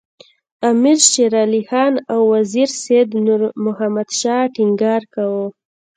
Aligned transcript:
امیر 0.69 0.99
شېر 1.11 1.33
علي 1.43 1.61
خان 1.69 1.93
او 2.11 2.19
وزیر 2.33 2.69
سید 2.81 3.09
نور 3.25 3.41
محمد 3.65 4.09
شاه 4.19 4.45
ټینګار 4.55 5.01
کاوه. 5.13 5.45